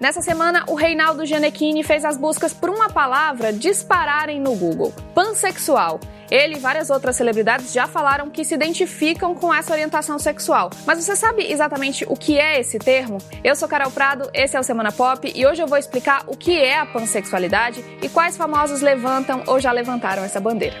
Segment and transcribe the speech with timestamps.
[0.00, 5.98] Nessa semana, o Reinaldo Gianecchini fez as buscas por uma palavra dispararem no Google: pansexual.
[6.30, 10.70] Ele e várias outras celebridades já falaram que se identificam com essa orientação sexual.
[10.86, 13.18] Mas você sabe exatamente o que é esse termo?
[13.42, 16.36] Eu sou Carol Prado, esse é o Semana Pop e hoje eu vou explicar o
[16.36, 20.76] que é a pansexualidade e quais famosos levantam ou já levantaram essa bandeira.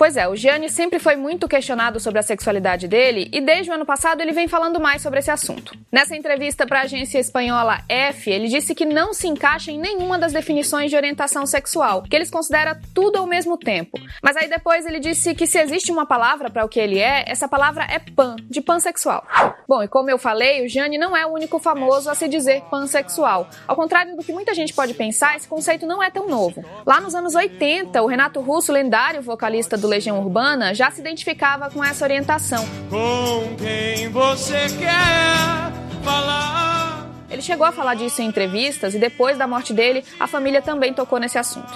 [0.00, 3.74] Pois é, o Gianni sempre foi muito questionado sobre a sexualidade dele e desde o
[3.74, 5.76] ano passado ele vem falando mais sobre esse assunto.
[5.92, 10.18] Nessa entrevista para a agência espanhola F, ele disse que não se encaixa em nenhuma
[10.18, 14.00] das definições de orientação sexual, que eles considera tudo ao mesmo tempo.
[14.22, 17.26] Mas aí depois ele disse que se existe uma palavra para o que ele é,
[17.26, 19.22] essa palavra é pan, de pansexual.
[19.70, 22.60] Bom, e como eu falei, o Gianni não é o único famoso a se dizer
[22.68, 23.48] pansexual.
[23.68, 26.64] Ao contrário do que muita gente pode pensar, esse conceito não é tão novo.
[26.84, 31.70] Lá nos anos 80, o Renato Russo, lendário vocalista do Legião Urbana já se identificava
[31.70, 32.66] com essa orientação.
[32.90, 37.08] Com quem você quer falar?
[37.30, 40.92] Ele chegou a falar disso em entrevistas e depois da morte dele, a família também
[40.92, 41.72] tocou nesse assunto.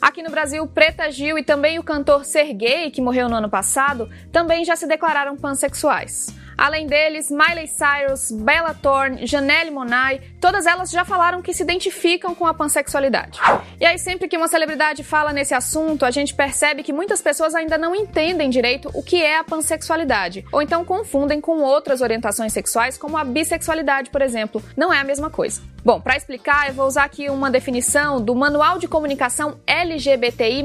[0.00, 4.08] Aqui no Brasil, Preta Gil e também o cantor Serguei, que morreu no ano passado,
[4.30, 6.28] também já se declararam pansexuais.
[6.56, 12.34] Além deles, Miley Cyrus, Bella Thorne, Janelle Monáe, todas elas já falaram que se identificam
[12.34, 13.40] com a pansexualidade.
[13.80, 17.54] E aí, sempre que uma celebridade fala nesse assunto, a gente percebe que muitas pessoas
[17.54, 22.52] ainda não entendem direito o que é a pansexualidade, ou então confundem com outras orientações
[22.52, 24.62] sexuais, como a bissexualidade, por exemplo.
[24.76, 25.60] Não é a mesma coisa.
[25.84, 30.64] Bom, para explicar, eu vou usar aqui uma definição do Manual de Comunicação LGBTI+,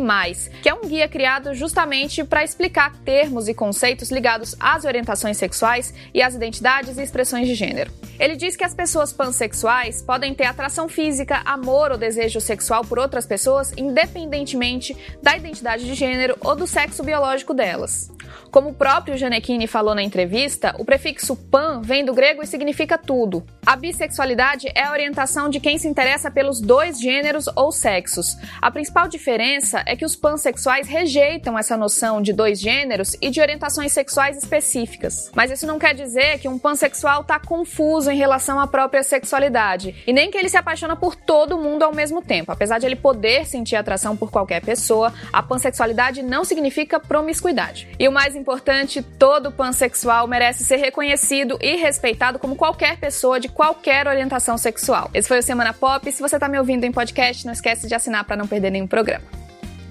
[0.61, 5.94] que é um guia criado justamente para explicar termos e conceitos ligados às orientações sexuais
[6.13, 7.91] e as identidades e expressões de gênero.
[8.19, 13.00] Ele diz que as pessoas pansexuais podem ter atração física, amor ou desejo sexual por
[13.00, 18.11] outras pessoas, independentemente da identidade de gênero ou do sexo biológico delas.
[18.52, 22.97] Como o próprio Janequini falou na entrevista, o prefixo pan vem do grego e significa
[22.97, 23.44] tudo.
[23.66, 28.38] A bissexualidade é a orientação de quem se interessa pelos dois gêneros ou sexos.
[28.62, 33.40] A principal diferença é que os pansexuais rejeitam essa noção de dois gêneros e de
[33.40, 35.31] orientações sexuais específicas.
[35.34, 39.95] Mas isso não quer dizer que um pansexual está confuso em relação à própria sexualidade,
[40.06, 42.51] e nem que ele se apaixona por todo mundo ao mesmo tempo.
[42.51, 47.88] Apesar de ele poder sentir atração por qualquer pessoa, a pansexualidade não significa promiscuidade.
[47.97, 53.53] E o mais importante, todo pansexual merece ser reconhecido e respeitado como qualquer pessoa de
[53.53, 55.09] qualquer orientação sexual.
[55.14, 56.12] Esse foi o Semana Pop.
[56.12, 58.88] Se você está me ouvindo em podcast, não esquece de assinar para não perder nenhum
[58.88, 59.25] programa.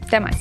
[0.07, 0.37] Até mais.